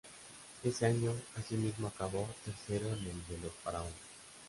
Ese 0.63 0.87
año, 0.87 1.11
asimismo, 1.35 1.87
acabó 1.89 2.27
tercero 2.43 2.87
en 2.87 2.93
el 3.05 3.27
de 3.27 3.37
los 3.37 3.53
Faraones. 3.63 3.93